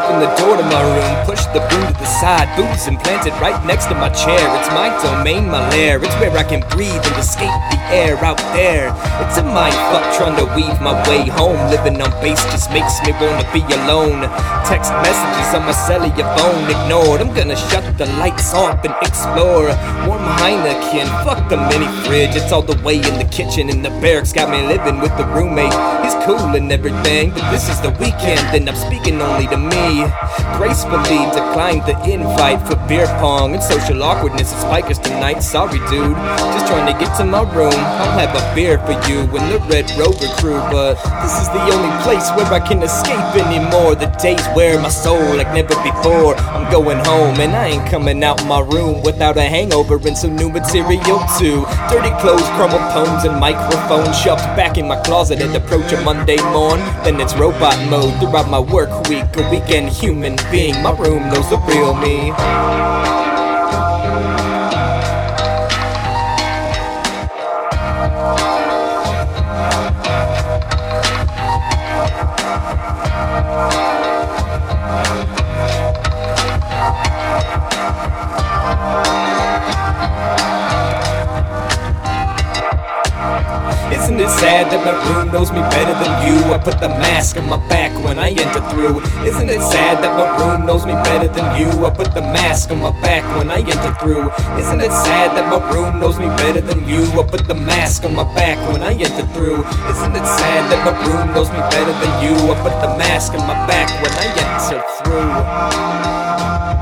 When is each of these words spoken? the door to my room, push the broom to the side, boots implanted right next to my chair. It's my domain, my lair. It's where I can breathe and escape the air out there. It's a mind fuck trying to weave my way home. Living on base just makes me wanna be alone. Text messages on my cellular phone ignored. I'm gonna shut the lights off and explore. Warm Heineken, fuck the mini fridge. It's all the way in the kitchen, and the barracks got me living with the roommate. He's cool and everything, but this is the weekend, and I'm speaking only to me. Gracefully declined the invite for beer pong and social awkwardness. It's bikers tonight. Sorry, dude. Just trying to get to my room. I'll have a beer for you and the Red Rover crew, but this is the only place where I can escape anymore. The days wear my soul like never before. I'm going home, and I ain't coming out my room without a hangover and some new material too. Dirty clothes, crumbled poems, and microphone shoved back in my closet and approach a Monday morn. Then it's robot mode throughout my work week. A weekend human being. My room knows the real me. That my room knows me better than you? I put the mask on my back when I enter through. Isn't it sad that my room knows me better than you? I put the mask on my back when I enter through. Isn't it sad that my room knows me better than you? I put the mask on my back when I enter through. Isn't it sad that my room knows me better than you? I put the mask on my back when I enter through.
the 0.00 0.30
door 0.40 0.56
to 0.56 0.62
my 0.62 0.80
room, 0.80 1.26
push 1.26 1.44
the 1.52 1.60
broom 1.68 1.86
to 1.92 1.98
the 1.98 2.06
side, 2.06 2.48
boots 2.56 2.86
implanted 2.86 3.32
right 3.42 3.58
next 3.66 3.86
to 3.86 3.94
my 3.94 4.08
chair. 4.08 4.40
It's 4.56 4.70
my 4.70 4.88
domain, 5.02 5.50
my 5.50 5.68
lair. 5.70 6.02
It's 6.02 6.14
where 6.16 6.32
I 6.32 6.44
can 6.44 6.62
breathe 6.70 7.02
and 7.02 7.16
escape 7.18 7.52
the 7.70 7.78
air 7.90 8.16
out 8.24 8.38
there. 8.56 8.94
It's 9.20 9.36
a 9.36 9.42
mind 9.42 9.74
fuck 9.90 10.06
trying 10.16 10.36
to 10.36 10.46
weave 10.54 10.80
my 10.80 10.96
way 11.08 11.28
home. 11.28 11.58
Living 11.68 12.00
on 12.00 12.10
base 12.22 12.42
just 12.54 12.70
makes 12.70 13.02
me 13.02 13.12
wanna 13.20 13.44
be 13.52 13.60
alone. 13.82 14.22
Text 14.64 14.92
messages 15.04 15.50
on 15.52 15.66
my 15.66 15.72
cellular 15.72 16.24
phone 16.38 16.64
ignored. 16.70 17.20
I'm 17.20 17.34
gonna 17.34 17.56
shut 17.56 17.84
the 17.98 18.06
lights 18.16 18.54
off 18.54 18.84
and 18.84 18.94
explore. 19.02 19.68
Warm 20.06 20.24
Heineken, 20.40 21.08
fuck 21.24 21.48
the 21.50 21.58
mini 21.68 21.88
fridge. 22.06 22.36
It's 22.36 22.52
all 22.52 22.62
the 22.62 22.80
way 22.82 22.96
in 22.96 23.18
the 23.18 23.28
kitchen, 23.30 23.68
and 23.68 23.84
the 23.84 23.90
barracks 24.00 24.32
got 24.32 24.48
me 24.48 24.62
living 24.66 25.00
with 25.00 25.14
the 25.18 25.26
roommate. 25.36 25.74
He's 26.02 26.16
cool 26.24 26.56
and 26.56 26.70
everything, 26.72 27.30
but 27.30 27.50
this 27.50 27.68
is 27.68 27.80
the 27.80 27.90
weekend, 28.00 28.40
and 28.56 28.68
I'm 28.68 28.76
speaking 28.76 29.20
only 29.20 29.46
to 29.48 29.58
me. 29.58 29.81
Gracefully 30.58 31.26
declined 31.34 31.82
the 31.86 31.98
invite 32.08 32.60
for 32.68 32.76
beer 32.86 33.06
pong 33.18 33.54
and 33.54 33.62
social 33.62 34.02
awkwardness. 34.02 34.52
It's 34.52 34.64
bikers 34.64 35.02
tonight. 35.02 35.40
Sorry, 35.40 35.78
dude. 35.90 36.16
Just 36.54 36.66
trying 36.68 36.86
to 36.86 36.98
get 36.98 37.16
to 37.18 37.24
my 37.24 37.42
room. 37.52 37.74
I'll 37.74 38.18
have 38.18 38.34
a 38.34 38.54
beer 38.54 38.78
for 38.86 38.92
you 39.10 39.20
and 39.36 39.50
the 39.50 39.58
Red 39.68 39.90
Rover 39.98 40.28
crew, 40.38 40.60
but 40.70 40.94
this 41.22 41.34
is 41.42 41.48
the 41.48 41.62
only 41.74 41.90
place 42.04 42.30
where 42.36 42.46
I 42.46 42.60
can 42.60 42.82
escape 42.82 43.34
anymore. 43.34 43.96
The 43.96 44.06
days 44.22 44.46
wear 44.54 44.80
my 44.80 44.88
soul 44.88 45.36
like 45.36 45.52
never 45.52 45.74
before. 45.82 46.36
I'm 46.36 46.70
going 46.70 46.98
home, 47.04 47.40
and 47.40 47.52
I 47.56 47.68
ain't 47.68 47.90
coming 47.90 48.22
out 48.22 48.44
my 48.46 48.60
room 48.60 49.02
without 49.02 49.36
a 49.36 49.42
hangover 49.42 49.98
and 50.06 50.16
some 50.16 50.36
new 50.36 50.48
material 50.48 51.20
too. 51.38 51.66
Dirty 51.90 52.14
clothes, 52.20 52.46
crumbled 52.54 52.86
poems, 52.92 53.24
and 53.24 53.40
microphone 53.40 54.12
shoved 54.14 54.46
back 54.54 54.78
in 54.78 54.86
my 54.86 55.00
closet 55.02 55.40
and 55.42 55.54
approach 55.56 55.92
a 55.92 56.00
Monday 56.02 56.40
morn. 56.52 56.78
Then 57.02 57.20
it's 57.20 57.34
robot 57.34 57.76
mode 57.90 58.14
throughout 58.20 58.48
my 58.48 58.60
work 58.60 58.90
week. 59.08 59.24
A 59.36 59.42
weekend 59.72 59.88
human 59.90 60.36
being. 60.50 60.74
My 60.82 60.90
room 60.90 61.22
knows 61.30 61.48
the 61.48 61.56
real 61.66 61.94
me. 61.94 63.31
That 84.72 84.80
my 84.88 84.96
room 85.12 85.30
knows 85.32 85.52
me 85.52 85.60
better 85.68 85.92
than 85.92 86.12
you? 86.24 86.36
I 86.52 86.56
put 86.56 86.80
the 86.80 86.88
mask 86.88 87.36
on 87.36 87.46
my 87.48 87.60
back 87.68 87.92
when 88.04 88.18
I 88.18 88.30
enter 88.30 88.62
through. 88.70 89.04
Isn't 89.20 89.50
it 89.50 89.60
sad 89.60 90.02
that 90.02 90.12
my 90.16 90.26
room 90.40 90.64
knows 90.66 90.86
me 90.86 90.94
better 91.04 91.28
than 91.28 91.60
you? 91.60 91.68
I 91.84 91.90
put 91.90 92.14
the 92.14 92.22
mask 92.22 92.70
on 92.70 92.80
my 92.80 92.90
back 93.02 93.22
when 93.36 93.50
I 93.50 93.58
enter 93.60 93.92
through. 94.00 94.32
Isn't 94.56 94.80
it 94.80 94.90
sad 94.90 95.36
that 95.36 95.46
my 95.52 95.60
room 95.72 96.00
knows 96.00 96.18
me 96.18 96.26
better 96.40 96.62
than 96.62 96.88
you? 96.88 97.04
I 97.20 97.22
put 97.22 97.46
the 97.46 97.54
mask 97.54 98.04
on 98.04 98.14
my 98.14 98.24
back 98.34 98.56
when 98.72 98.82
I 98.82 98.92
enter 98.92 99.26
through. 99.34 99.60
Isn't 99.92 100.16
it 100.16 100.26
sad 100.40 100.62
that 100.72 100.80
my 100.88 100.94
room 101.04 101.34
knows 101.34 101.50
me 101.50 101.60
better 101.68 101.92
than 101.92 102.12
you? 102.24 102.34
I 102.50 102.54
put 102.64 102.74
the 102.80 102.96
mask 102.96 103.34
on 103.34 103.44
my 103.46 103.58
back 103.68 103.88
when 104.00 104.12
I 104.24 104.26
enter 104.40 104.80
through. 105.04 106.81